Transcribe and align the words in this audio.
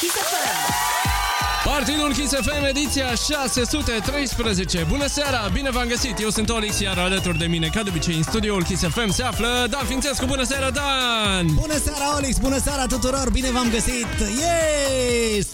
Kiss 0.00 0.12
FM. 0.12 0.92
Partidul 1.64 2.12
Kiss 2.12 2.32
FM, 2.32 2.64
ediția 2.64 3.14
613. 3.14 4.86
Bună 4.88 5.06
seara, 5.06 5.48
bine 5.52 5.70
v-am 5.70 5.86
găsit. 5.88 6.20
Eu 6.20 6.28
sunt 6.30 6.50
Olix, 6.50 6.78
iar 6.80 6.98
alături 6.98 7.38
de 7.38 7.46
mine, 7.46 7.68
ca 7.74 7.82
de 7.82 7.88
obicei, 7.90 8.14
în 8.14 8.22
studioul 8.22 8.62
Kiss 8.64 8.82
FM 8.82 9.10
se 9.10 9.22
află 9.22 9.66
Dan 9.70 9.84
Fințescu. 9.86 10.24
Bună 10.26 10.42
seara, 10.42 10.70
Dan! 10.70 11.46
Bună 11.54 11.78
seara, 11.84 12.16
Olix! 12.16 12.38
Bună 12.38 12.58
seara 12.58 12.86
tuturor! 12.86 13.30
Bine 13.32 13.50
v-am 13.50 13.70
găsit! 13.70 14.06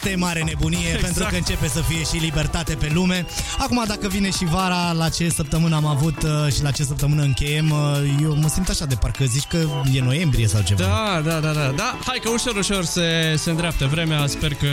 Este 0.03 0.17
mare 0.17 0.43
nebunie 0.43 0.79
exact. 0.87 1.03
pentru 1.03 1.25
că 1.30 1.37
începe 1.37 1.69
să 1.69 1.80
fie 1.89 2.03
și 2.03 2.23
libertate 2.23 2.75
pe 2.75 2.91
lume. 2.93 3.27
Acum, 3.59 3.85
dacă 3.87 4.09
vine 4.09 4.30
și 4.30 4.45
vara, 4.45 4.93
la 4.93 5.09
ce 5.09 5.29
săptămână 5.29 5.77
am 5.77 5.87
avut 5.87 6.23
uh, 6.23 6.53
și 6.53 6.62
la 6.62 6.71
ce 6.71 6.85
săptămână 6.85 7.23
încheiem, 7.23 7.71
uh, 7.71 8.23
eu 8.23 8.36
mă 8.36 8.49
simt 8.49 8.68
așa 8.68 8.85
de 8.85 8.95
parcă 8.95 9.25
zici 9.25 9.46
că 9.46 9.57
e 9.93 10.00
noiembrie 10.00 10.46
sau 10.46 10.63
ceva. 10.63 10.82
Da, 10.82 11.21
da, 11.25 11.39
da, 11.41 11.53
da. 11.53 11.72
da. 11.77 11.99
Hai 12.07 12.18
că 12.22 12.29
ușor, 12.29 12.57
ușor 12.57 12.85
se, 12.85 13.35
se 13.36 13.50
îndreaptă 13.50 13.86
vremea. 13.86 14.27
Sper 14.27 14.55
că 14.55 14.68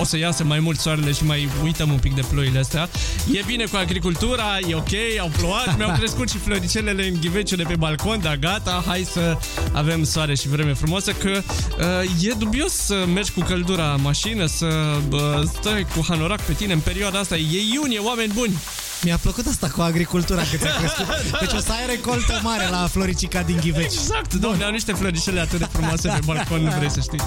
o 0.00 0.04
să 0.04 0.16
iasă 0.16 0.44
mai 0.44 0.60
mult 0.60 0.78
soarele 0.78 1.12
și 1.12 1.24
mai 1.24 1.48
uităm 1.62 1.90
un 1.90 1.98
pic 1.98 2.14
de 2.14 2.22
ploile 2.30 2.58
astea. 2.58 2.88
E 3.32 3.42
bine 3.46 3.64
cu 3.64 3.76
agricultura, 3.76 4.44
e 4.68 4.74
ok, 4.74 4.92
au 5.20 5.30
plouat, 5.36 5.74
mi-au 5.78 5.94
crescut 5.98 6.30
și 6.30 6.38
floricelele 6.38 7.08
în 7.08 7.14
ghiveciu 7.20 7.56
de 7.56 7.62
pe 7.62 7.76
balcon, 7.76 8.20
dar 8.22 8.36
gata, 8.36 8.82
hai 8.86 9.06
să 9.12 9.38
avem 9.72 10.04
soare 10.04 10.34
și 10.34 10.48
vreme 10.48 10.72
frumoasă, 10.72 11.12
că 11.12 11.30
uh, 11.30 12.28
e 12.28 12.32
dubios 12.38 12.72
să 12.72 13.04
mergi 13.14 13.32
cu 13.32 13.40
căldura 13.40 13.92
în 13.92 14.00
mașină, 14.10 14.46
să 14.46 14.98
uh, 15.12 15.42
stai 15.60 15.86
cu 15.94 16.04
hanorac 16.08 16.40
pe 16.40 16.52
tine 16.52 16.72
în 16.72 16.80
perioada 16.80 17.18
asta. 17.18 17.36
E 17.36 17.62
iunie, 17.72 17.98
oameni 17.98 18.32
buni! 18.32 18.56
Mi-a 19.02 19.18
plăcut 19.22 19.46
asta 19.46 19.68
cu 19.68 19.80
agricultura, 19.80 20.40
că 20.40 20.56
ți-a 20.56 20.76
crescut. 20.78 21.06
Deci 21.40 21.52
o 21.52 21.58
să 21.58 21.72
ai 21.72 21.86
recoltă 21.86 22.40
mare 22.42 22.68
la 22.70 22.86
Floricica 22.86 23.42
din 23.42 23.58
Ghiveci. 23.60 23.84
Exact, 23.84 24.34
domnule, 24.34 24.64
au 24.64 24.70
niște 24.70 24.92
floricele 24.92 25.40
atât 25.40 25.58
de 25.58 25.66
frumoase 25.72 26.08
pe 26.08 26.20
balcon, 26.24 26.62
nu 26.62 26.70
vrei 26.76 26.90
să 26.90 27.00
știi. 27.00 27.18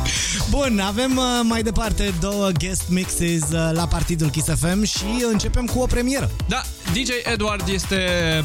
Bun, 0.49 0.79
avem 0.79 1.17
uh, 1.17 1.23
mai 1.43 1.63
departe 1.63 2.13
două 2.19 2.49
guest 2.49 2.83
mixes 2.89 3.41
uh, 3.41 3.69
la 3.71 3.87
partidul 3.87 4.29
Kiss 4.29 4.47
FM 4.59 4.83
și 4.83 5.03
începem 5.31 5.65
cu 5.65 5.79
o 5.79 5.85
premieră. 5.85 6.31
Da, 6.47 6.61
DJ 6.93 7.09
Edward 7.31 7.67
este 7.67 7.97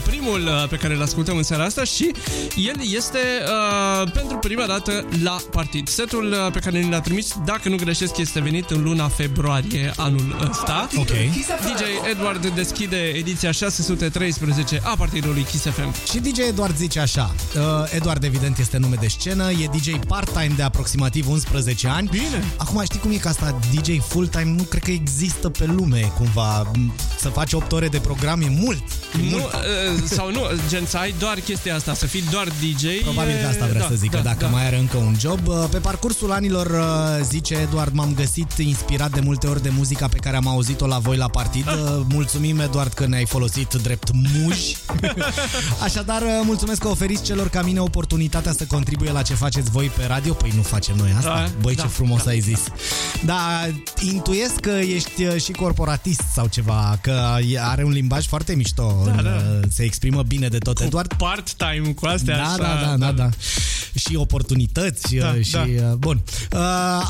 primul 0.05 0.41
uh, 0.41 0.69
pe 0.69 0.77
care 0.77 0.95
îl 0.95 1.03
ascultăm 1.03 1.37
în 1.37 1.43
seara 1.43 1.65
asta 1.65 1.85
și 1.85 2.13
el 2.57 2.75
este 2.95 3.19
uh, 3.45 4.11
pentru 4.13 4.37
prima 4.37 4.67
dată 4.67 5.07
la 5.23 5.37
partid. 5.51 5.89
Setul 5.89 6.33
uh, 6.33 6.53
pe 6.53 6.59
care 6.59 6.81
ni 6.81 6.91
l-a 6.91 7.01
trimis, 7.01 7.35
dacă 7.45 7.69
nu 7.69 7.77
greșesc, 7.77 8.17
este 8.17 8.41
venit 8.41 8.71
în 8.71 8.83
luna 8.83 9.09
februarie 9.09 9.93
anul 9.97 10.47
ăsta. 10.51 10.89
Ok. 10.97 11.11
DJ 11.41 12.11
Edward 12.11 12.47
deschide 12.47 12.97
ediția 13.19 13.51
613 13.51 14.81
a 14.85 14.95
partidului 14.99 15.43
Kiss 15.43 15.63
FM. 15.65 15.95
Și 16.11 16.19
DJ 16.19 16.39
Eduard 16.49 16.77
zice 16.77 17.01
așa, 17.01 17.35
uh, 17.57 17.63
Eduard 17.95 18.25
evident 18.25 18.59
este 18.59 18.77
nume 18.77 18.97
de 19.01 19.09
scenă, 19.09 19.51
e 19.51 19.69
DJ 19.77 19.89
part-time 20.07 20.53
de 20.57 20.63
aproximativ 20.63 21.29
11 21.29 21.89
ani. 21.89 22.09
Bine. 22.11 22.45
Acum 22.57 22.83
știi 22.85 22.99
cum 23.01 23.11
e 23.11 23.17
că 23.17 23.29
asta 23.29 23.59
DJ 23.75 23.99
full-time 24.09 24.55
nu 24.57 24.63
cred 24.63 24.83
că 24.83 24.91
există 24.91 25.49
pe 25.49 25.65
lume 25.67 26.13
cumva. 26.17 26.71
Să 27.21 27.29
faci 27.29 27.53
8 27.53 27.73
ore 27.73 27.89
de 27.89 27.99
program 27.99 28.41
e 28.41 28.49
mult. 28.49 28.83
E 29.21 29.23
Nu, 29.23 29.29
mult. 29.31 29.43
uh, 29.45 30.03
sau 30.05 30.31
nu, 30.31 30.41
gen 30.69 30.87
să 30.87 30.97
ai 30.97 31.15
doar 31.19 31.39
chestia 31.41 31.75
asta, 31.75 31.95
să 31.95 32.07
fii 32.07 32.23
doar 32.31 32.49
DJ. 32.49 32.85
Probabil 33.03 33.35
e- 33.35 33.41
că 33.41 33.47
asta 33.47 33.67
vrea 33.67 33.81
da, 33.81 33.87
să 33.89 33.95
zică, 33.95 34.17
da, 34.17 34.23
dacă 34.23 34.39
da. 34.45 34.47
mai 34.47 34.67
are 34.67 34.79
încă 34.79 34.97
un 34.97 35.15
job. 35.21 35.47
Uh, 35.47 35.65
Pe 35.71 35.79
parcursul 35.79 36.33
anilor, 36.33 36.67
uh, 36.67 37.25
zice 37.29 37.55
Eduard, 37.55 37.95
m-am 37.95 38.13
găsit 38.15 38.53
inspirat 38.59 39.11
de 39.11 39.21
multe 39.21 39.47
ori 39.47 39.63
de 39.63 39.69
muzica 39.69 40.09
pe 40.09 40.17
care 40.19 40.37
am 40.37 40.49
auzit-o 40.49 40.87
la 40.87 40.99
voi 40.99 41.17
la 41.17 41.29
partid. 41.29 41.67
Uh, 41.67 42.01
Mulțumim, 42.09 42.59
Eduard, 42.59 42.93
că 42.93 43.07
ne-ai 43.09 43.27
folosit 43.27 43.75
drept 43.75 44.11
muși. 44.13 44.77
Așadar, 45.85 46.23
uh, 46.23 46.29
mulțumesc 46.45 46.81
că 46.81 46.89
oferiți 46.89 47.23
celor 47.23 47.49
ca 47.49 47.63
mine 47.63 47.81
oportunitatea 47.81 48.53
să 48.53 48.65
contribuie 48.65 49.13
la 49.13 49.23
ce 49.23 49.35
faceți 49.35 49.71
voi 49.71 49.87
pe 49.97 50.05
radio. 50.07 50.33
Păi 50.33 50.53
nu 50.57 50.63
facem 50.63 50.97
noi 50.97 51.13
asta. 51.17 51.29
Da, 51.35 51.51
Băi, 51.61 51.75
da, 51.75 51.83
ce 51.83 51.89
frumos 51.89 52.23
da. 52.25 52.31
ai 52.31 52.41
zis. 52.41 52.61
Da, 53.25 53.67
intuiesc 54.01 54.55
că 54.55 54.71
ești 54.71 55.25
uh, 55.25 55.43
și 55.43 55.53
corporatist 55.53 56.23
sau 56.35 56.47
ceva, 56.47 56.99
că 57.01 57.37
are 57.61 57.85
un 57.85 57.91
limbaj 57.91 58.27
foarte 58.27 58.55
mișto. 58.55 59.03
Da, 59.05 59.11
în, 59.11 59.23
da. 59.23 59.31
uh, 59.31 59.61
Se 59.69 59.83
exprimă 59.83 60.23
bine 60.23 60.49
de 60.49 60.59
tot, 60.59 60.81
Eduard. 60.81 61.13
Part-time 61.15 61.93
cu 62.01 62.07
astea 62.07 62.37
Da, 62.37 62.43
așa. 62.45 62.57
da, 62.57 62.85
da, 62.87 62.97
da, 62.97 63.13
da. 63.13 63.29
Și 63.95 64.15
oportunități 64.17 65.15
Da, 65.15 65.35
uh, 65.39 65.45
și 65.45 65.51
da. 65.51 65.61
uh, 65.69 65.93
bun. 65.95 66.23
Uh, 66.53 67.09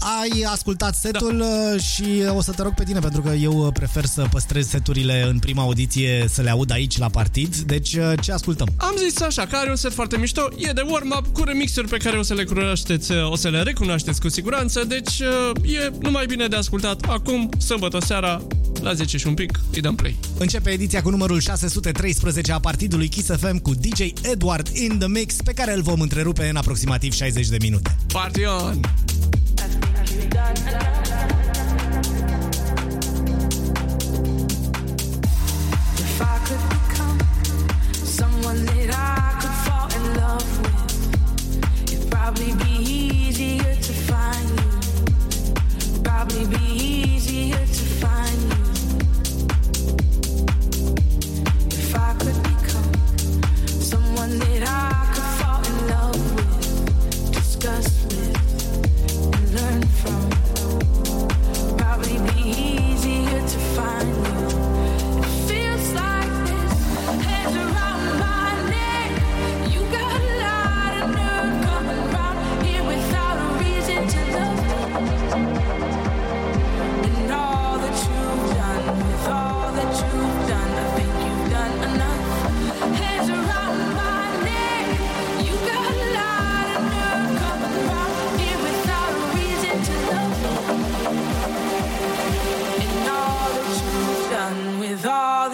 ai 0.00 0.46
ascultat 0.46 0.94
setul 0.94 1.38
da. 1.38 1.78
și 1.78 2.22
o 2.36 2.42
să 2.42 2.52
te 2.52 2.62
rog 2.62 2.74
pe 2.74 2.84
tine 2.84 2.98
pentru 2.98 3.20
că 3.20 3.28
eu 3.28 3.66
uh, 3.66 3.72
prefer 3.72 4.04
să 4.04 4.26
păstrez 4.30 4.68
seturile 4.68 5.26
în 5.30 5.38
prima 5.38 5.62
audiție 5.62 6.26
să 6.28 6.42
le 6.42 6.50
aud 6.50 6.70
aici 6.70 6.98
la 6.98 7.08
partid. 7.08 7.56
Deci 7.56 7.94
uh, 7.94 8.12
ce 8.22 8.32
ascultăm? 8.32 8.68
Am 8.76 8.94
zis 8.96 9.20
așa, 9.20 9.46
că 9.46 9.56
are 9.56 9.70
un 9.70 9.76
set 9.76 9.92
foarte 9.92 10.16
mișto, 10.16 10.48
e 10.56 10.72
de 10.72 10.84
warm-up 10.88 11.26
cu 11.32 11.44
remixuri 11.44 11.88
pe 11.88 11.96
care 11.96 12.18
o 12.18 12.22
să 12.22 12.34
le 12.34 12.44
cunoașteți, 12.44 13.12
o 13.12 13.36
să 13.36 13.48
le 13.48 13.62
recunoașteți 13.62 14.20
cu 14.20 14.28
siguranță, 14.28 14.84
deci 14.84 15.18
e 15.62 15.92
numai 16.00 16.26
bine 16.26 16.46
de 16.46 16.56
ascultat 16.56 17.02
acum, 17.08 17.48
sâmbătă 17.58 17.98
seara, 18.06 18.42
la 18.80 18.92
10 18.92 19.16
și 19.16 19.26
un 19.26 19.34
pic, 19.34 19.60
îi 19.72 19.80
dăm 19.80 19.94
play. 19.94 20.16
Începe 20.38 20.70
ediția 20.70 21.02
cu 21.02 21.10
numărul 21.10 21.40
613 21.40 22.52
a 22.52 22.58
partidului 22.58 23.08
Kiss 23.08 23.30
FM 23.36 23.56
cu 23.58 23.74
DJ 23.74 24.00
Edward 24.22 24.68
in 24.76 24.98
the 24.98 25.08
Mix 25.08 25.34
pe 25.44 25.52
care 25.52 25.74
îl 25.74 25.82
vom 25.82 26.00
întrerupe 26.00 26.48
în 26.48 26.56
aproximativ 26.56 27.12
60 27.12 27.46
de 27.46 27.56
minute. 27.60 27.96
Party 28.12 28.44
on! 28.44 28.80
If 35.98 36.22
I 36.22 36.38
could 36.44 36.64
become 36.70 37.18
someone 38.04 38.64
that 38.66 38.90
I 38.94 39.19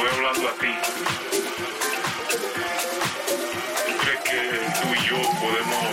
estoy 0.00 0.18
hablando 0.18 0.48
a 0.48 0.52
ti. 0.52 0.74
¿Tú 3.86 3.92
crees 3.98 4.20
que 4.20 4.40
tú 4.80 4.88
y 4.94 5.08
yo 5.08 5.16
podemos 5.40 5.84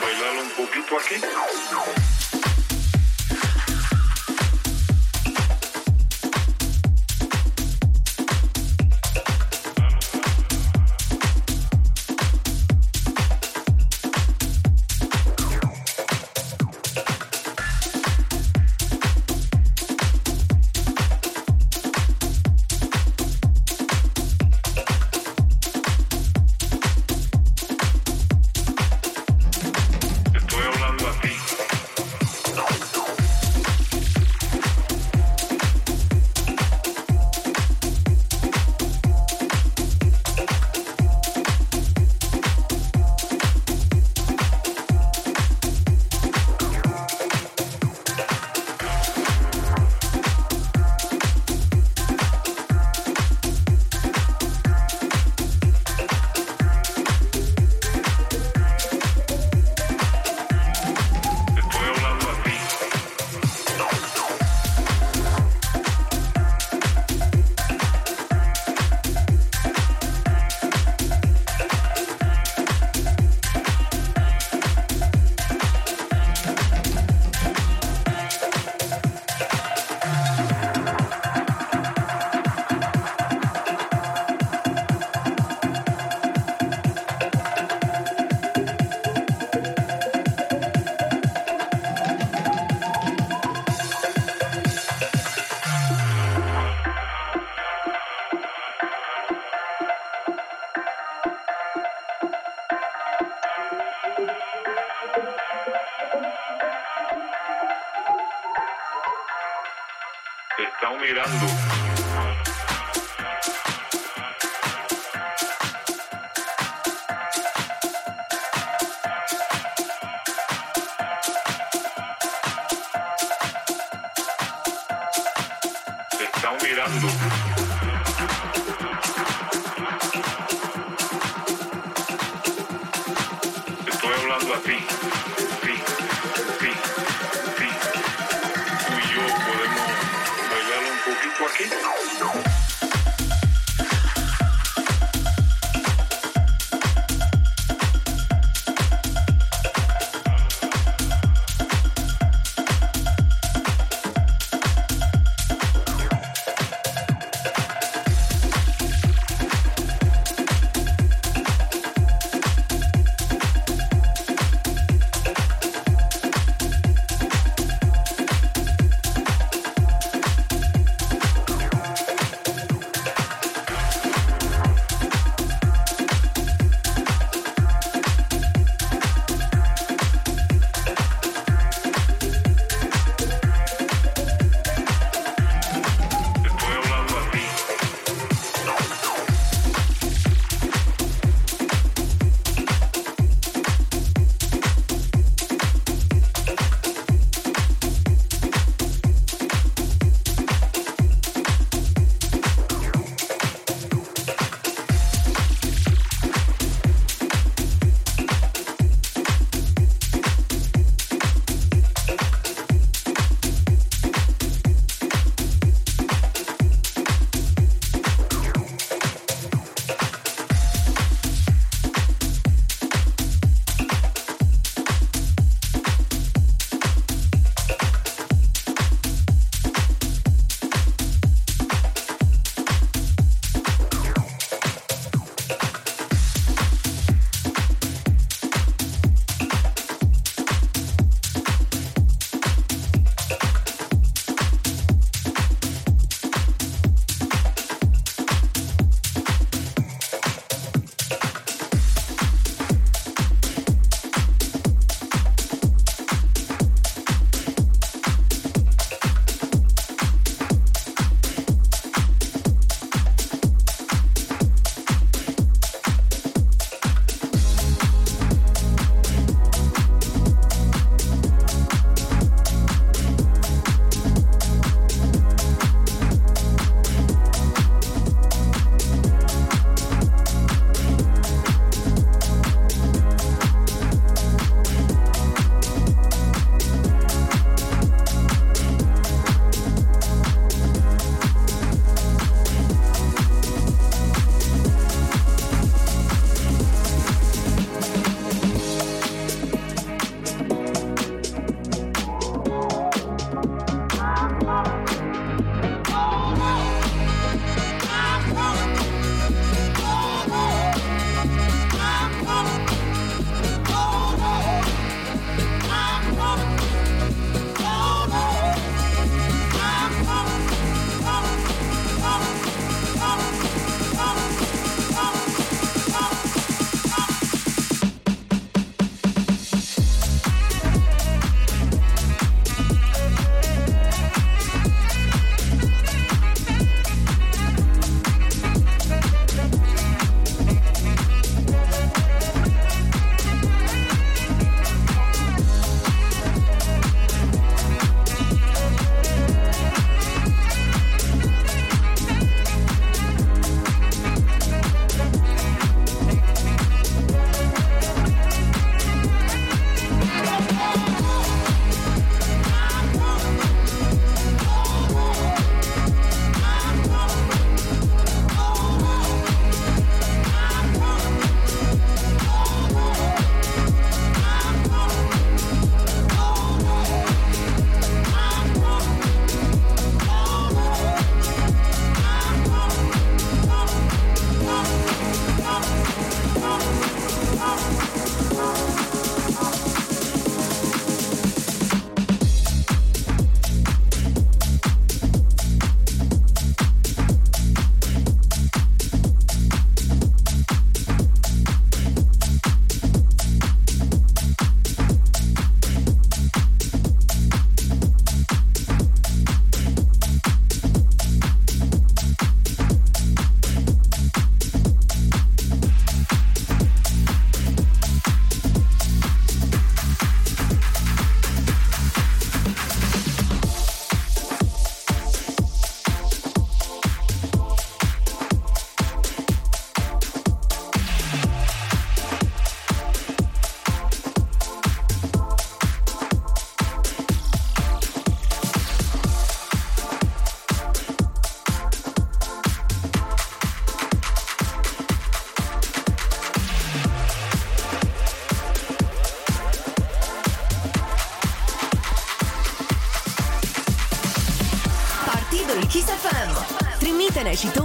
bailar 0.00 0.36
un 0.42 0.50
poquito 0.50 0.98
aquí? 0.98 1.16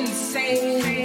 Insane. 0.00 0.99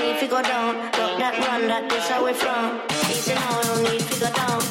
need 0.00 0.18
to 0.20 0.26
go 0.26 0.42
down. 0.42 0.76
Lock 0.98 1.18
that 1.18 1.34
run 1.46 1.68
that 1.68 1.88
this 1.90 2.10
away 2.10 2.32
from. 2.32 2.80
Easy 3.10 3.34
now, 3.34 3.62
don't 3.62 3.82
need 3.82 4.00
to 4.00 4.20
go 4.20 4.30
down. 4.32 4.69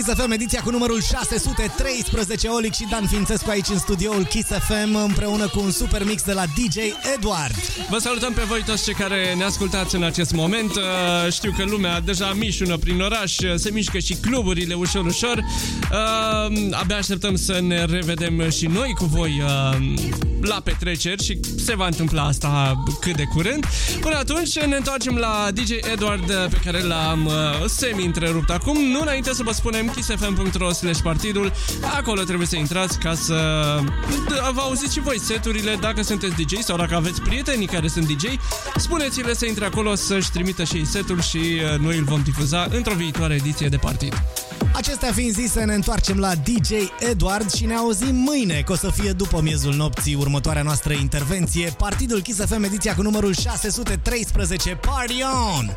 Kiss 0.00 0.12
FM, 0.14 0.30
ediția 0.30 0.60
cu 0.62 0.70
numărul 0.70 1.02
613, 1.02 2.48
Olic 2.48 2.74
și 2.74 2.86
Dan 2.90 3.06
Fințescu 3.06 3.50
aici 3.50 3.68
în 3.68 3.78
studioul 3.78 4.24
Kiss 4.24 4.48
FM 4.48 4.94
împreună 4.94 5.48
cu 5.48 5.60
un 5.60 5.70
super 5.70 6.04
mix 6.04 6.22
de 6.22 6.32
la 6.32 6.44
DJ 6.44 6.76
Edward. 7.16 7.54
Vă 7.90 7.98
salutăm 7.98 8.32
pe 8.32 8.42
voi 8.48 8.62
toți 8.66 8.84
cei 8.84 8.94
care 8.94 9.34
ne 9.34 9.44
ascultați 9.44 9.94
în 9.94 10.02
acest 10.02 10.32
moment. 10.32 10.74
Uh, 10.76 11.32
Știu 11.32 11.52
că 11.56 11.64
lumea 11.64 12.00
deja 12.00 12.32
mișună 12.32 12.76
prin 12.76 13.00
oraș, 13.00 13.38
uh, 13.38 13.54
se 13.54 13.70
mișcă 13.70 13.98
și 13.98 14.14
cluburile 14.14 14.74
ușor, 14.74 15.04
ușor. 15.04 15.36
Uh, 15.38 16.68
Abia 16.70 16.96
așteptăm 16.96 17.36
să 17.36 17.60
ne 17.62 17.84
revedem 17.84 18.50
și 18.50 18.66
noi 18.66 18.94
cu 18.98 19.04
voi 19.04 19.42
uh, 19.44 20.29
la 20.40 20.60
petreceri 20.64 21.24
și 21.24 21.40
se 21.56 21.76
va 21.76 21.86
întâmpla 21.86 22.22
asta 22.22 22.82
cât 23.00 23.16
de 23.16 23.24
curând. 23.24 23.66
Până 24.00 24.16
atunci 24.16 24.58
ne 24.58 24.76
întoarcem 24.76 25.16
la 25.16 25.48
DJ 25.54 25.70
Edward 25.92 26.28
uh, 26.28 26.46
pe 26.50 26.60
care 26.64 26.82
l-am 26.82 27.26
uh, 27.26 27.32
semi-întrerupt 27.66 28.50
acum. 28.50 28.78
Nu 28.90 29.00
înainte 29.00 29.32
să 29.32 29.42
vă 29.42 29.52
spunem 29.52 29.88
kissfm.ro 29.88 30.72
slash 30.72 31.00
partidul. 31.02 31.52
Acolo 31.96 32.22
trebuie 32.22 32.46
să 32.46 32.56
intrați 32.56 32.98
ca 32.98 33.14
să 33.14 33.34
uh, 33.82 34.50
vă 34.52 34.60
auziți 34.60 34.92
și 34.92 35.00
voi 35.00 35.18
seturile 35.20 35.76
dacă 35.80 36.02
sunteți 36.02 36.42
DJ 36.42 36.58
sau 36.58 36.76
dacă 36.76 36.94
aveți 36.94 37.20
prieteni 37.22 37.66
care 37.66 37.88
sunt 37.88 38.06
DJ. 38.06 38.24
Spuneți-le 38.76 39.34
să 39.34 39.46
intre 39.46 39.64
acolo 39.64 39.94
să-și 39.94 40.30
trimită 40.30 40.64
și 40.64 40.76
ei 40.76 40.86
setul 40.86 41.20
și 41.20 41.36
uh, 41.36 41.78
noi 41.78 41.98
îl 41.98 42.04
vom 42.04 42.22
difuza 42.22 42.66
într-o 42.70 42.94
viitoare 42.94 43.34
ediție 43.34 43.68
de 43.68 43.76
partid. 43.76 44.22
Acestea 44.72 45.12
fiind 45.12 45.34
zise, 45.34 45.64
ne 45.64 45.74
întoarcem 45.74 46.18
la 46.18 46.34
DJ 46.34 46.70
Edward 47.10 47.50
și 47.52 47.66
ne 47.66 47.74
auzim 47.74 48.14
mâine, 48.14 48.62
că 48.64 48.72
o 48.72 48.76
să 48.76 48.90
fie 48.90 49.12
după 49.12 49.40
miezul 49.42 49.74
nopții 49.74 50.14
următoarea 50.14 50.62
noastră 50.62 50.92
intervenție. 50.92 51.74
Partidul 51.78 52.20
Kiss 52.20 52.44
FM, 52.44 52.62
ediția 52.62 52.94
cu 52.94 53.02
numărul 53.02 53.34
613, 53.34 54.74
Party 54.74 55.22
On! 55.56 55.76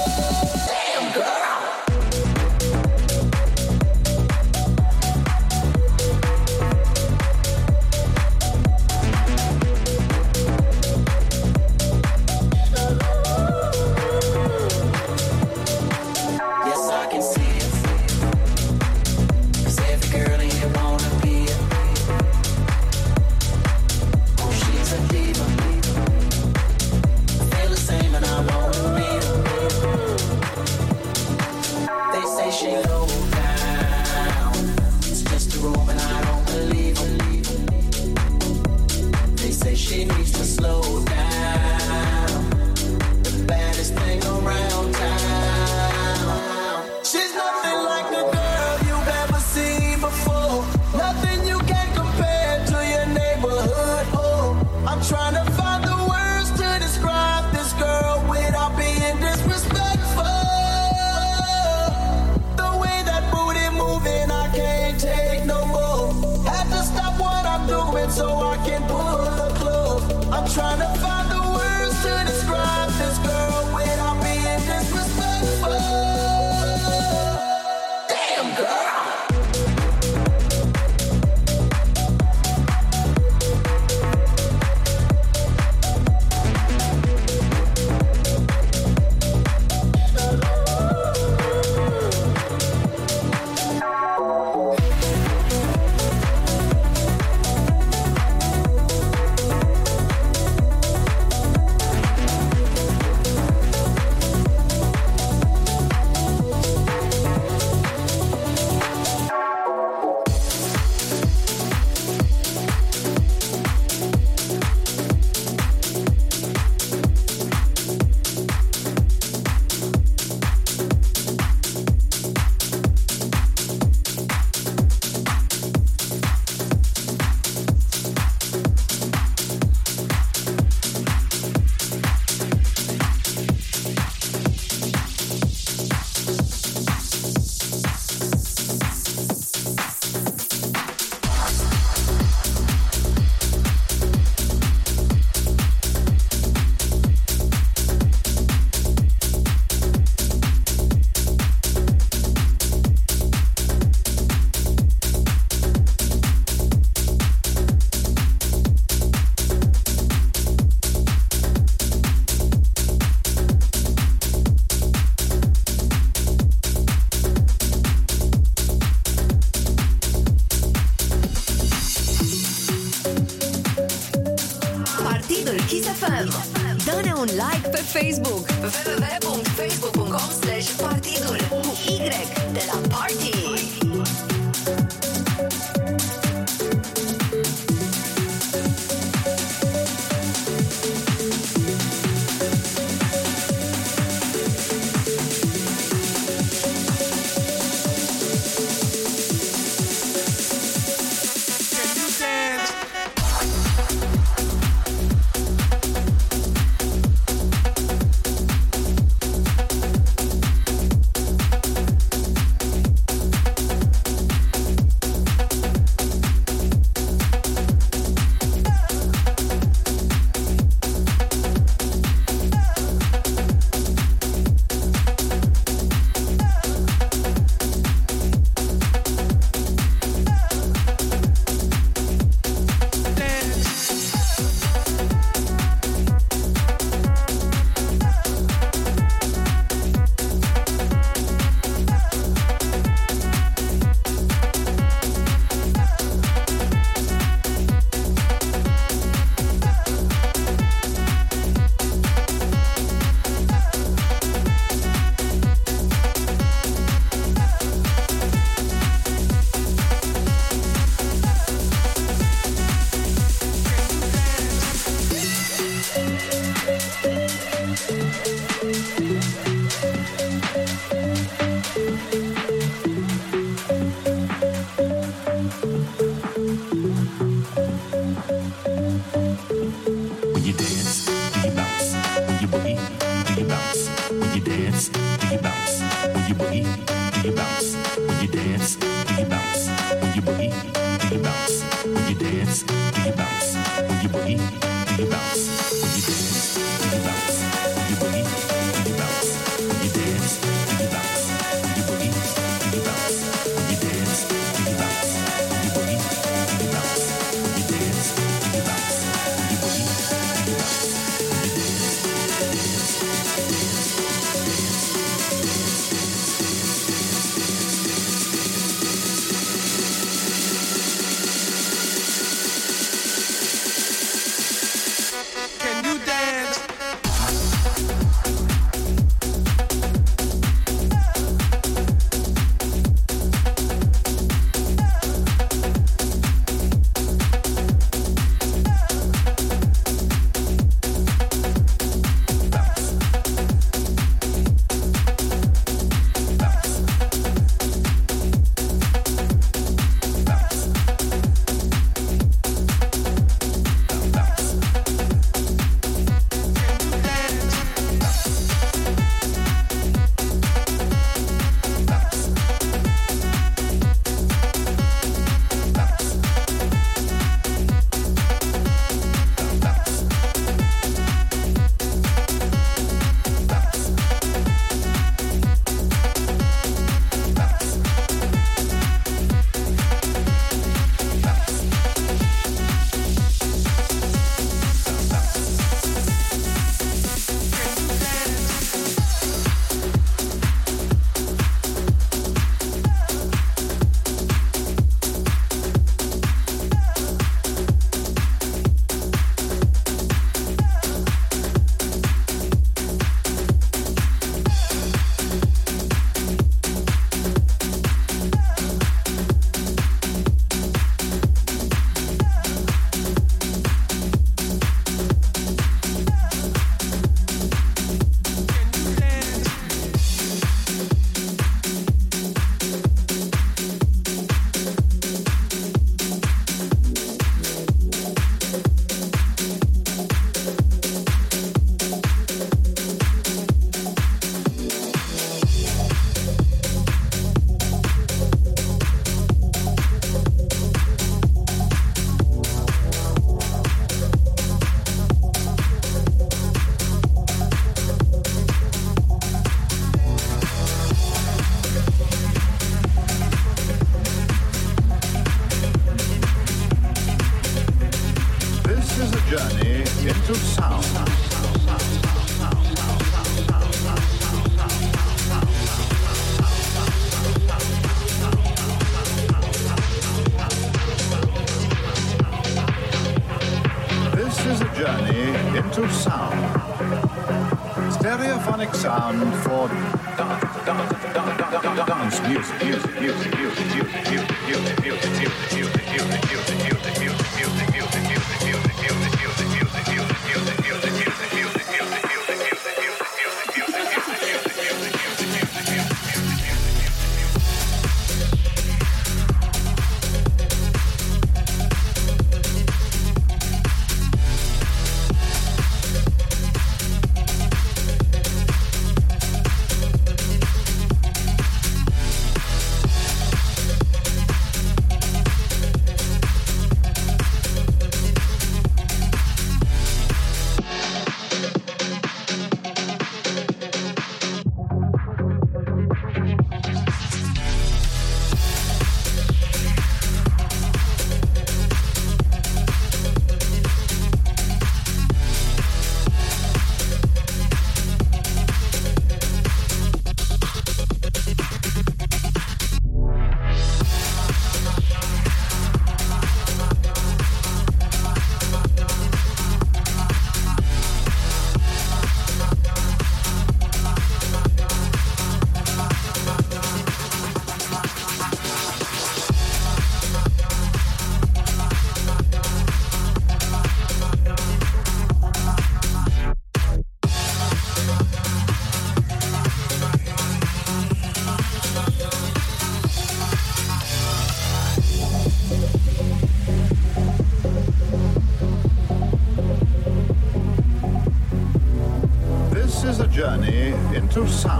to 584.13 584.27
sign. 584.27 584.50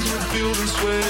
makes 0.00 0.24
feel 0.32 0.52
this 0.54 0.74
way. 0.82 1.02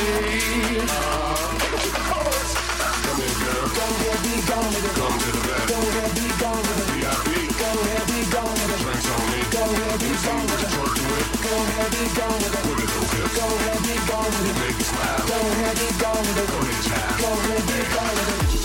Come 3.05 3.21
here, 3.21 3.37
girl. 3.45 3.67
Go 3.69 3.85
ahead, 3.85 4.19
be 4.25 4.35
gone 4.49 4.69
with 4.73 4.89
it. 4.89 4.95
Come 4.97 5.19
to 5.19 5.29
the 5.29 5.43
back. 5.49 5.69
Go 5.69 5.77
ahead, 5.77 6.13
be 6.17 6.27
gone 6.41 6.63
with 6.63 6.81
it. 6.81 6.89
VIP. 6.97 7.29
Go 7.59 7.69
ahead, 7.69 8.05
be 8.09 8.21
gone 8.33 8.55
with 8.55 8.73
it. 8.73 8.81
Drinks 8.81 9.09
on 9.13 9.25
me. 9.29 9.41
Go 9.53 9.63
ahead, 9.69 9.99
be 10.01 10.13
gone 10.25 10.47
with 10.49 10.63
it. 10.65 10.71
Twerk 10.73 10.95
to 10.97 11.05
it. 11.19 11.27
Go 11.45 11.53
ahead, 11.69 11.91
be 11.93 12.05
gone 12.17 12.39
with 12.39 12.57
it. 12.57 12.65
With 12.69 12.81
it, 12.85 12.91
okay. 12.99 13.25
Go 13.37 13.47
ahead, 13.59 13.81
be 13.85 13.95
gone 14.09 14.31
with 14.33 14.49
it. 14.49 14.57
Make 14.63 14.77
me 14.79 14.85
smile. 14.85 15.21
Go 15.29 15.37
ahead, 15.37 15.77
be 15.77 15.89
gone 16.01 16.23
with 16.25 16.39
it. 16.39 16.49
Go 16.49 16.59
ahead, 16.59 16.81
child. 16.89 17.21
Go 17.21 17.29
ahead, 17.29 17.63
be 17.69 17.79
gone 17.93 18.15
with 18.17 18.55
it. 18.55 18.58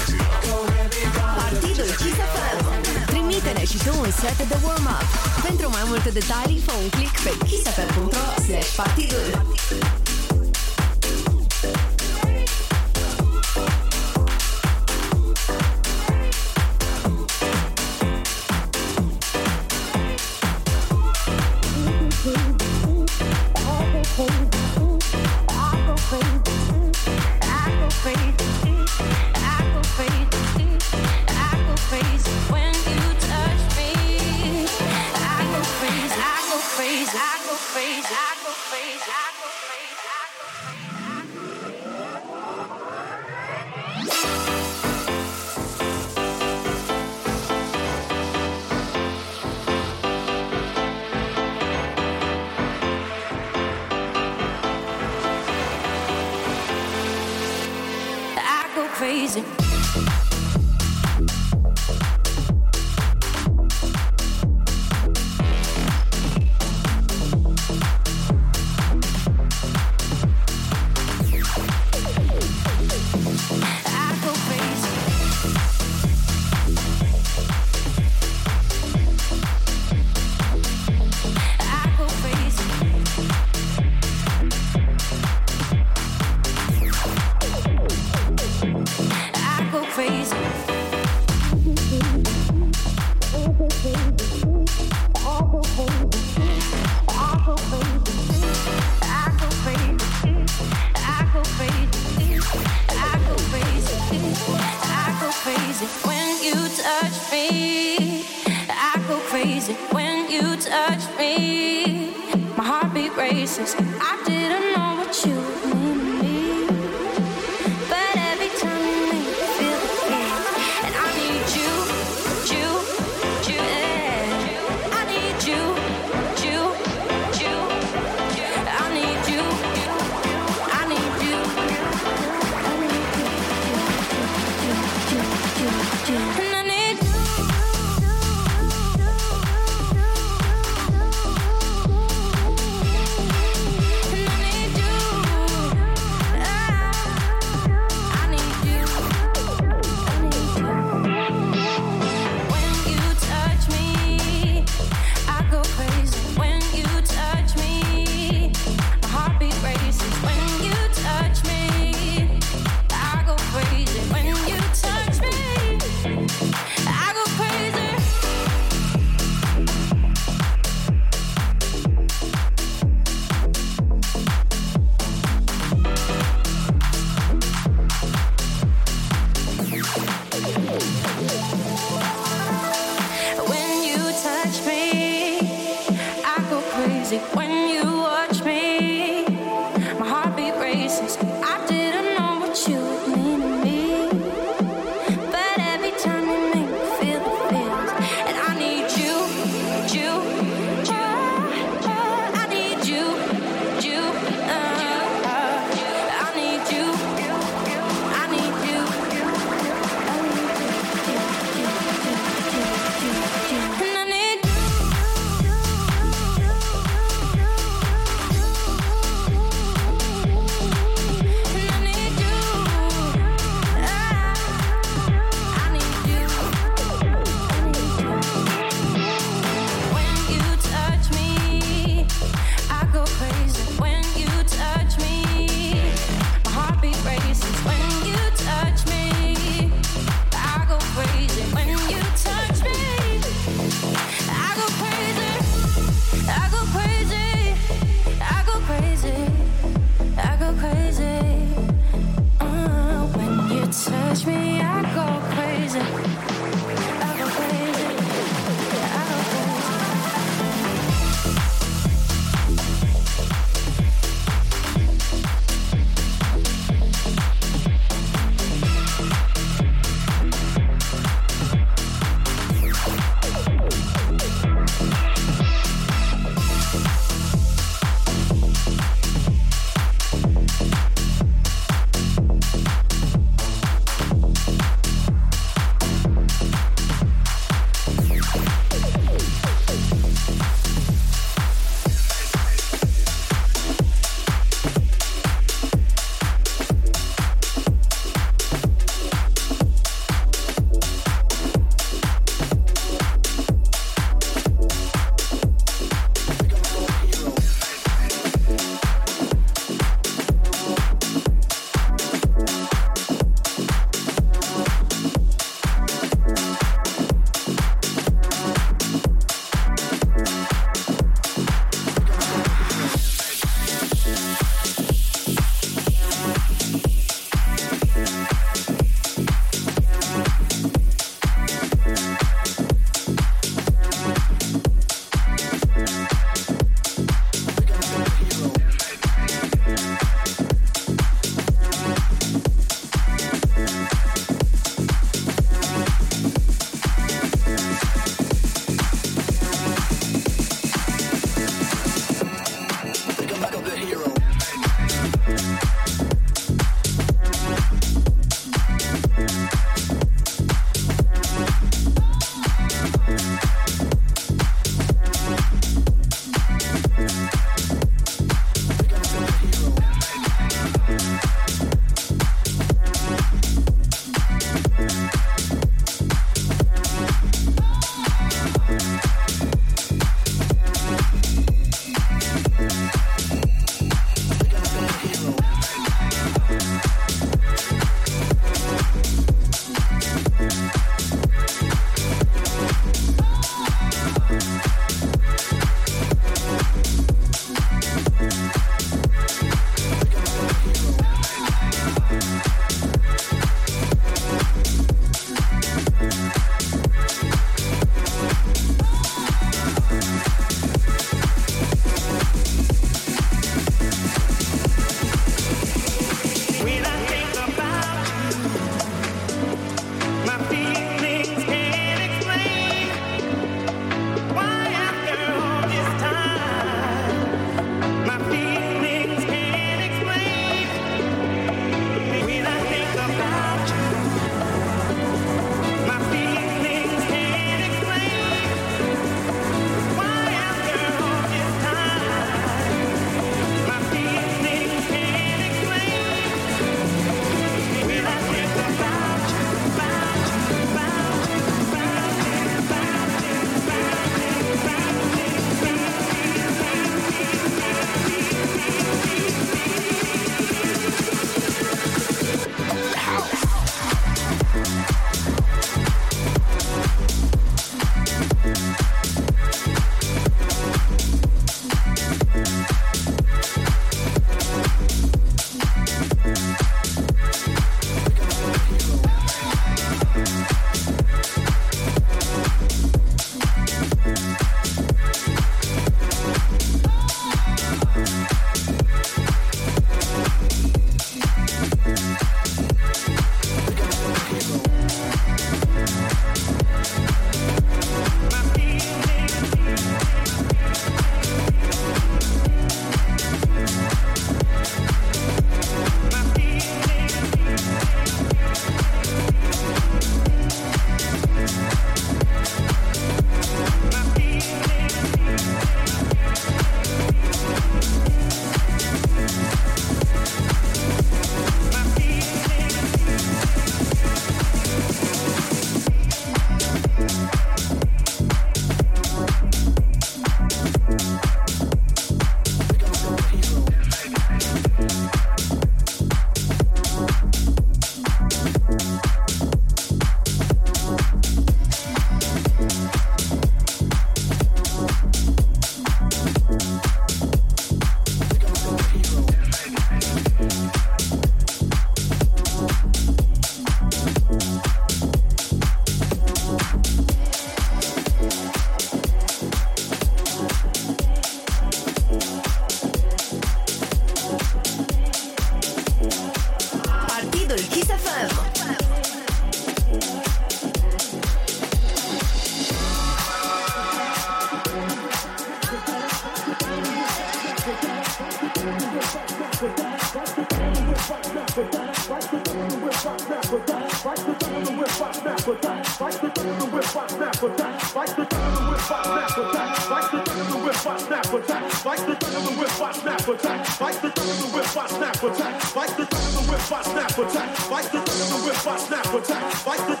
snap 598.81 599.13
attack 599.13 599.65
like 599.65 599.87
the 599.87 600.00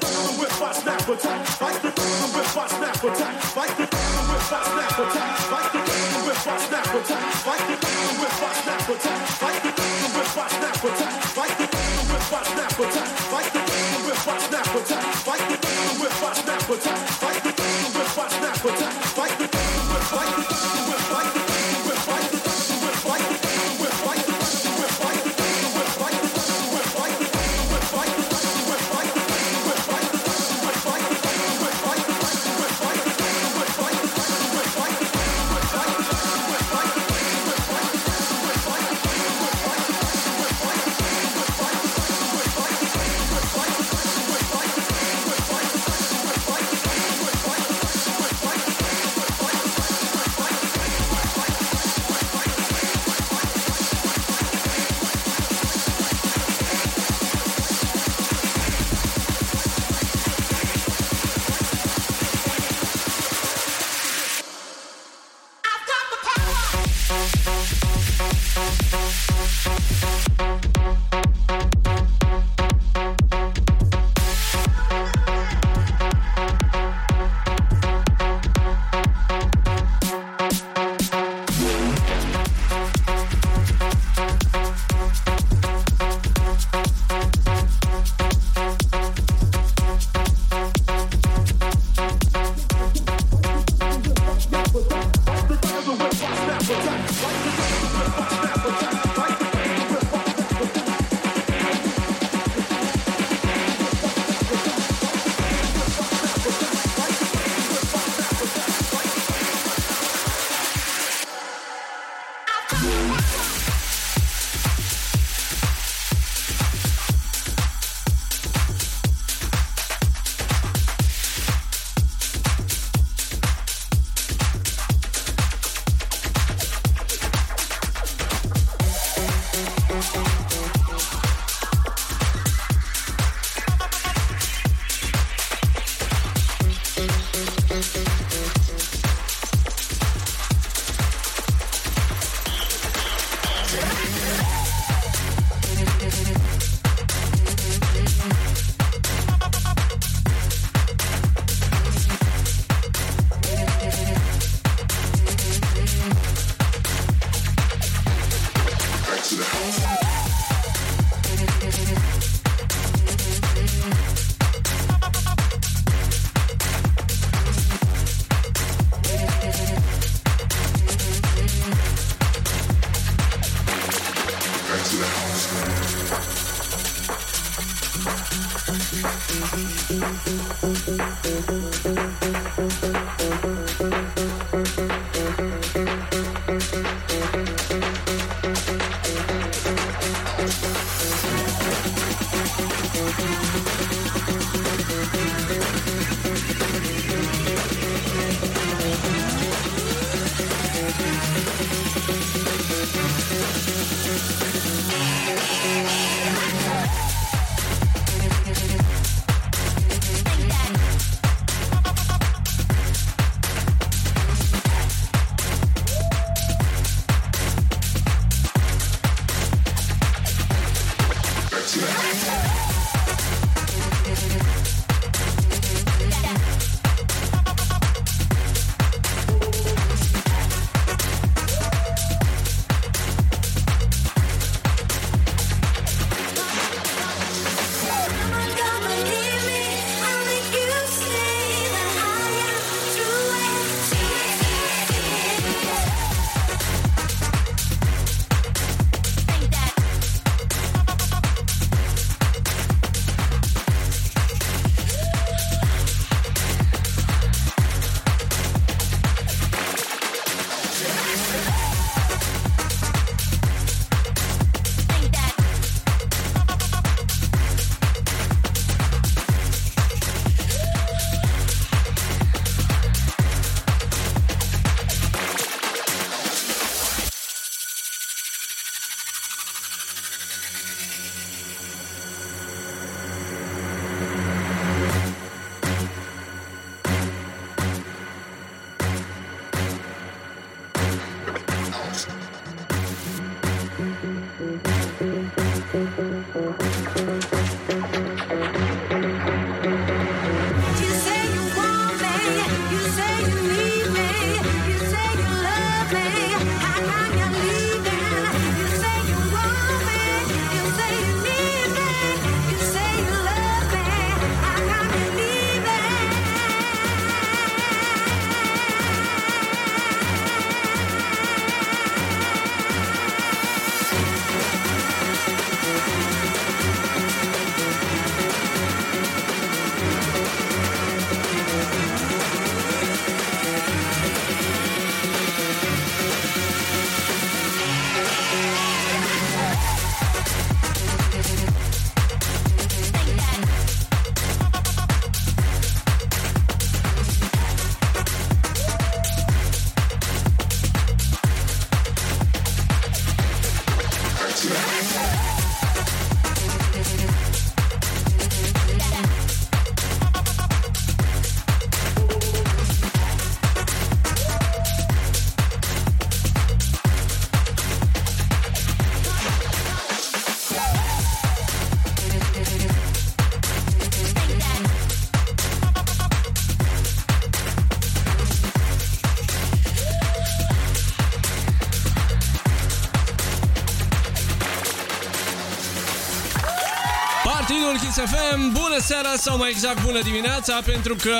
seara 388.81 389.13
sau 389.17 389.37
mai 389.37 389.49
exact 389.49 389.83
bună 389.85 390.01
dimineața 390.01 390.61
Pentru 390.65 390.95
că... 390.95 391.15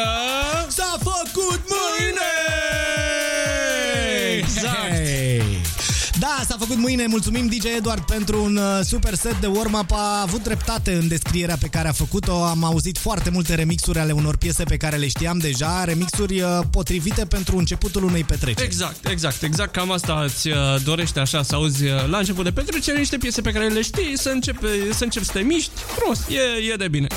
S-a 0.67 0.97
făcut 0.97 1.61
mâine! 1.69 2.31
Exact 4.37 4.75
Hey! 4.75 5.61
Da, 6.21 6.43
s-a 6.47 6.55
făcut 6.59 6.77
mâine. 6.77 7.05
Mulțumim 7.07 7.47
DJ 7.47 7.65
Eduard 7.77 8.01
pentru 8.01 8.43
un 8.43 8.57
uh, 8.57 8.79
super 8.83 9.13
set 9.13 9.39
de 9.39 9.47
warm-up. 9.47 9.91
A 9.91 10.21
avut 10.21 10.43
dreptate 10.43 10.93
în 10.93 11.07
descrierea 11.07 11.57
pe 11.59 11.67
care 11.67 11.87
a 11.87 11.91
făcut-o. 11.91 12.43
Am 12.43 12.63
auzit 12.63 12.97
foarte 12.97 13.29
multe 13.29 13.55
remixuri 13.55 13.99
ale 13.99 14.11
unor 14.11 14.37
piese 14.37 14.63
pe 14.63 14.77
care 14.77 14.97
le 14.97 15.07
știam 15.07 15.37
deja, 15.37 15.83
remixuri 15.83 16.41
uh, 16.41 16.59
potrivite 16.71 17.25
pentru 17.25 17.57
începutul 17.57 18.03
unei 18.03 18.23
petreceri. 18.23 18.65
Exact, 18.65 19.07
exact, 19.07 19.41
exact 19.41 19.71
Cam 19.71 19.91
asta 19.91 20.21
îți 20.25 20.47
uh, 20.47 20.55
dorește 20.83 21.19
așa 21.19 21.43
să 21.43 21.55
auzi 21.55 21.85
uh, 21.85 22.07
la 22.09 22.17
început 22.17 22.43
de 22.43 22.51
petrecere 22.51 22.97
niște 22.97 23.17
piese 23.17 23.41
pe 23.41 23.51
care 23.51 23.67
le 23.67 23.81
știi, 23.81 24.17
să 24.17 24.29
începi, 24.29 24.67
să 24.91 25.03
începi 25.03 25.25
să 25.25 25.31
te 25.31 25.39
miști. 25.39 25.71
Frumos, 25.95 26.19
e, 26.19 26.71
e 26.71 26.75
de 26.75 26.87
bine. 26.87 27.07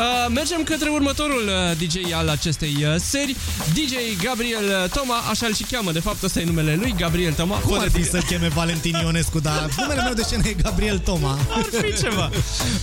Uh, 0.00 0.26
mergem 0.34 0.62
către 0.62 0.88
următorul 0.88 1.42
uh, 1.48 1.76
DJ 1.76 2.12
al 2.12 2.28
acestei 2.28 2.76
uh, 2.80 2.94
seri, 2.98 3.36
DJ 3.72 4.22
Gabriel 4.22 4.88
Toma, 4.94 5.14
așa 5.30 5.46
îl 5.46 5.54
și 5.54 5.62
cheamă, 5.62 5.92
de 5.92 6.00
fapt 6.00 6.22
ăsta 6.22 6.40
e 6.40 6.44
numele 6.44 6.74
lui, 6.74 6.94
Gabriel 6.98 7.32
Toma. 7.32 7.56
Cum 7.56 7.68
Fără 7.70 7.80
ar 7.82 7.90
fi 7.90 8.00
de- 8.00 8.08
să 8.08 8.18
cheme 8.26 8.48
Valentin 8.48 8.94
Ionescu, 9.02 9.38
dar 9.40 9.68
numele 9.80 10.02
meu 10.02 10.12
de 10.12 10.22
scenă 10.22 10.42
e 10.46 10.52
Gabriel 10.62 10.98
Toma. 10.98 11.38
Ar 11.50 11.66
fi 11.82 12.00
ceva. 12.02 12.30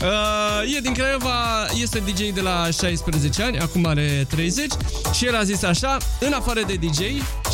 Uh, 0.02 0.76
e 0.76 0.80
din 0.80 0.94
Craiova, 0.94 1.66
este 1.82 2.04
DJ 2.06 2.22
de 2.34 2.42
la 2.42 2.68
16 2.82 3.44
ani, 3.44 3.60
acum 3.60 3.86
are 3.86 4.26
30 4.30 4.66
și 5.14 5.26
el 5.26 5.36
a 5.36 5.44
zis 5.44 5.64
așa, 5.64 5.98
în 6.20 6.34
afară 6.34 6.62
de 6.68 6.74
DJ 6.74 7.00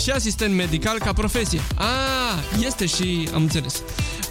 și 0.04 0.10
asistent 0.14 0.54
medical 0.56 0.98
ca 0.98 1.14
profesie. 1.14 1.62
Ah, 1.76 2.64
este 2.66 2.86
și, 2.86 3.30
am 3.34 3.42
înțeles. 3.42 3.82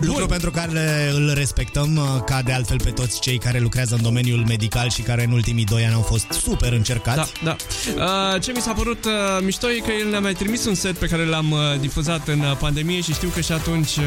Lucru 0.06 0.26
pentru 0.26 0.50
care 0.50 1.10
îl 1.14 1.32
respectăm, 1.34 1.96
uh, 1.96 2.22
ca 2.24 2.42
de 2.42 2.52
altfel 2.52 2.80
pe 2.84 2.90
toți 2.90 3.20
cei 3.20 3.38
care 3.38 3.58
lucrează 3.58 3.94
în 3.94 4.02
domeniul 4.02 4.44
medical 4.46 4.90
și 4.90 5.02
care 5.02 5.24
în 5.24 5.32
ultimii 5.32 5.64
doi 5.64 5.84
ani 5.84 5.94
au 5.94 6.00
fost 6.00 6.26
super 6.42 6.72
încercați. 6.72 7.32
Da, 7.42 7.56
da. 7.96 8.34
Uh, 8.34 8.40
ce 8.40 8.52
mi 8.52 8.60
s-a 8.60 8.72
părut 8.72 9.04
uh, 9.04 9.12
mișto 9.44 9.70
e 9.70 9.78
că 9.78 9.92
el 10.00 10.10
ne-a 10.10 10.20
mai 10.20 10.34
trimis 10.34 10.64
un 10.64 10.74
set 10.74 10.96
pe 10.96 11.06
care 11.06 11.24
l-am 11.24 11.50
uh, 11.50 11.58
difuzat 11.80 12.28
în 12.28 12.40
uh, 12.40 12.56
pandemie 12.58 13.00
și 13.00 13.12
știu 13.12 13.28
că 13.28 13.40
și 13.40 13.52
atunci 13.52 13.96
uh, 13.96 14.04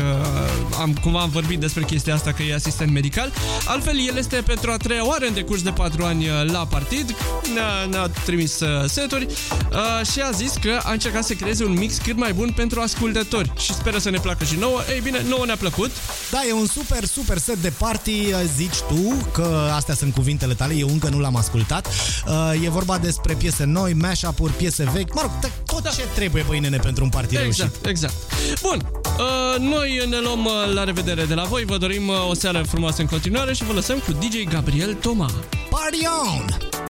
am, 0.80 0.94
cumva 1.02 1.20
am 1.20 1.30
vorbit 1.30 1.60
despre 1.60 1.84
chestia 1.84 2.14
asta 2.14 2.32
că 2.32 2.44
e 2.44 2.54
asistent 2.54 2.92
medical. 2.92 3.32
Altfel, 3.66 3.98
el 4.08 4.18
este 4.18 4.36
pentru 4.46 4.72
a 4.72 4.78
treia 4.78 5.08
oară 5.08 5.26
în 5.26 5.34
decurs 5.34 5.62
de 5.62 5.72
patru 5.72 6.04
ani 6.04 6.28
uh, 6.28 6.52
la 6.52 6.66
partid. 6.70 7.16
Ne-a, 7.54 7.86
ne-a 7.90 8.08
trimis 8.08 8.60
uh, 8.60 8.90
seturi 8.90 9.26
uh, 9.26 10.08
și 10.12 10.20
a 10.22 10.32
zis 10.32 10.54
că 10.62 10.80
a 10.84 10.92
încercat 10.92 11.24
să 11.24 11.34
creeze 11.34 11.64
un 11.64 11.74
mix 11.74 11.98
cât 11.98 12.18
mai 12.18 12.34
bun 12.34 12.52
pentru 12.56 12.80
ascultători 12.82 13.52
și 13.58 13.74
speră 13.74 13.98
să 13.98 14.10
ne 14.10 14.18
placă 14.18 14.44
și 14.44 14.56
nouă. 14.60 14.80
Ei 14.94 15.02
bine, 15.02 15.22
nouă 15.28 15.46
ne-a 15.46 15.56
plăcut. 15.56 15.85
Da, 16.32 16.42
e 16.48 16.52
un 16.54 16.66
super, 16.68 17.06
super 17.06 17.38
set 17.38 17.58
de 17.58 17.70
party, 17.78 18.12
uh, 18.12 18.42
zici 18.56 18.76
tu, 18.88 19.28
că 19.32 19.70
astea 19.76 19.96
sunt 19.96 20.14
cuvintele 20.14 20.54
tale, 20.54 20.74
eu 20.74 20.88
încă 20.90 21.10
nu 21.10 21.20
l-am 21.20 21.36
ascultat. 21.36 21.88
Uh, 22.28 22.64
E 22.64 22.70
vorba 22.70 22.98
despre 22.98 23.34
piese 23.34 23.64
noi, 23.64 23.94
mash-up-uri, 23.94 24.54
piese 24.54 24.90
vechi, 24.94 25.14
mă 25.14 25.22
rog, 25.22 25.32
t- 25.46 25.66
tot 25.66 25.96
ce 25.96 26.04
trebuie, 26.16 26.44
băi 26.48 26.60
nene, 26.60 26.78
pentru 26.78 27.04
un 27.04 27.10
party 27.10 27.36
reușit. 27.36 27.64
Exact, 27.64 27.86
exact. 27.86 28.14
Bun, 28.62 28.92
uh, 29.06 29.60
noi 29.60 30.06
ne 30.10 30.20
luăm 30.20 30.46
uh, 30.46 30.74
la 30.74 30.84
revedere 30.84 31.26
de 31.26 31.34
la 31.34 31.44
voi, 31.44 31.66
vă 31.66 31.78
dorim 31.78 32.08
uh, 32.08 32.30
o 32.30 32.34
seară 32.34 32.64
frumoasă 32.68 33.02
în 33.02 33.08
continuare 33.08 33.54
și 33.54 33.64
vă 33.64 33.74
lăsăm 33.74 33.98
cu 34.00 34.12
DJ 34.12 34.44
Gabriel 34.50 34.94
Toma. 34.94 35.32
Party 35.70 36.08
on! 36.28 36.84